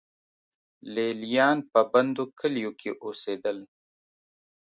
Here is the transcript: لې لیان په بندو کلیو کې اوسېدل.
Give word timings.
لې 0.93 1.07
لیان 1.21 1.57
په 1.71 1.79
بندو 1.91 2.23
کلیو 2.39 2.71
کې 2.79 2.91
اوسېدل. 3.03 3.57